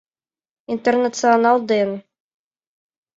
Интернационал 0.75 1.59
ден 1.69 1.89